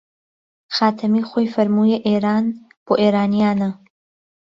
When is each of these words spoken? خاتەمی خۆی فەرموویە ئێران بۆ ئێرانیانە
خاتەمی 0.75 1.27
خۆی 1.29 1.51
فەرموویە 1.53 1.99
ئێران 2.07 2.45
بۆ 2.85 2.93
ئێرانیانە 3.01 3.71